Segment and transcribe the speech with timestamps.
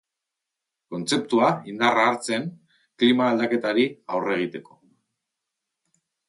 [0.93, 2.47] Kontzeptua indarra hartzen
[3.03, 3.85] klima aldaketari
[4.17, 4.79] aurre egiteko.